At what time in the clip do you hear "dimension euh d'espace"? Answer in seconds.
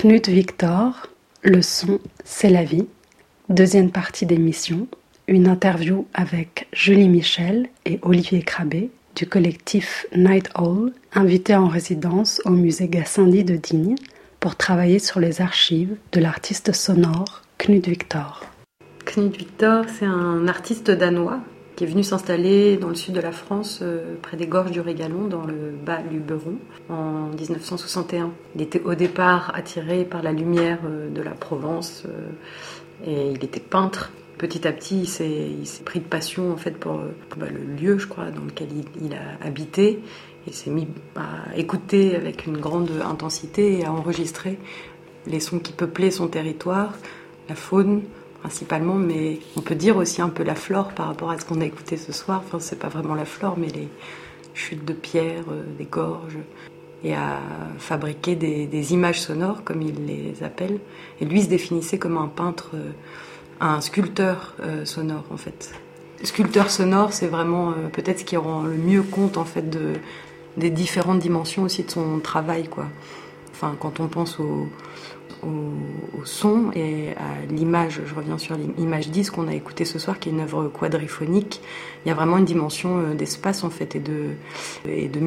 82.44-83.64